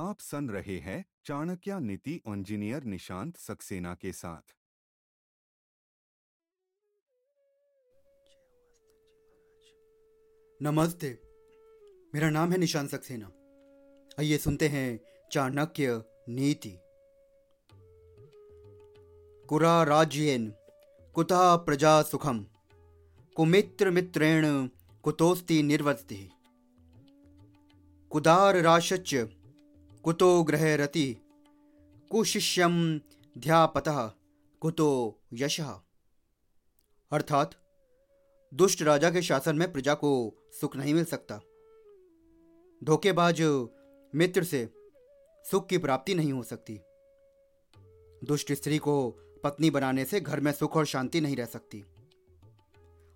आप 0.00 0.18
सुन 0.20 0.50
रहे 0.50 0.78
हैं 0.78 1.04
चाणक्य 1.24 1.80
नीति 1.80 2.20
इंजीनियर 2.28 2.84
निशांत 2.84 3.36
सक्सेना 3.36 3.94
के 3.94 4.12
साथ। 4.12 4.54
नमस्ते, 10.62 11.18
मेरा 12.14 12.30
नाम 12.30 12.52
है 12.52 12.58
निशांत 12.58 12.90
सक्सेना। 12.90 13.26
आइए 14.18 14.38
सुनते 14.38 14.68
हैं 14.68 15.00
चाणक्य 15.32 16.02
नीति। 16.28 16.78
कुरा 19.46 19.82
राज्येन 19.82 20.54
कुतः 21.14 21.56
प्रजा 21.56 22.02
सुखम, 22.02 22.46
कुमित्र 23.36 23.90
मित्रेण 23.90 24.68
कुतोस्ति 25.02 25.62
निर्वस्ति। 25.62 26.30
कुदार 28.10 28.56
राशच 28.56 29.14
कुतो 30.04 30.42
ग्रह 30.42 30.74
रति 30.74 31.16
कुशिष्यम 32.10 33.00
ध्यापत 33.38 33.84
कुतो 34.60 35.18
यश। 35.32 35.60
अर्थात, 37.10 37.54
दुष्ट 38.54 38.82
राजा 38.82 39.10
के 39.10 39.22
शासन 39.22 39.56
में 39.56 39.72
प्रजा 39.72 39.94
को 39.94 40.34
सुख 40.60 40.76
नहीं 40.76 40.94
मिल 40.94 41.04
सकता। 41.04 41.40
धोखेबाज 42.84 43.42
मित्र 44.14 44.44
से 44.44 44.74
सुख 45.50 45.68
की 45.68 45.78
प्राप्ति 45.78 46.14
नहीं 46.14 46.32
हो 46.32 46.42
सकती। 46.42 46.80
दुष्ट 48.24 48.52
स्त्री 48.52 48.78
को 48.78 49.10
पत्नी 49.44 49.70
बनाने 49.70 50.04
से 50.04 50.20
घर 50.20 50.40
में 50.40 50.52
सुख 50.52 50.76
और 50.76 50.86
शांति 50.86 51.20
नहीं 51.20 51.36
रह 51.36 51.44
सकती। 51.44 51.84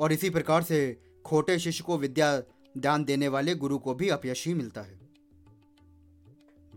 और 0.00 0.12
इसी 0.12 0.30
प्रकार 0.30 0.62
से 0.62 1.02
खोटे 1.26 1.58
शिष्य 1.58 1.84
को 1.84 1.98
विद्या 1.98 2.42
दान 2.76 3.04
देने 3.04 3.28
वाले 3.28 3.54
गुरु 3.54 3.78
को 3.78 3.94
भी 3.94 4.08
अपयश 4.08 4.46
ही 4.46 4.54
मिलता 4.54 4.82
है। 4.82 5.07